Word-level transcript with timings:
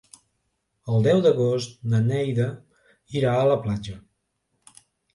El 0.93 1.05
deu 1.07 1.21
d'agost 1.25 1.77
na 1.93 2.01
Neida 2.09 2.49
irà 3.23 3.39
a 3.39 3.47
la 3.55 3.63
platja. 3.69 3.99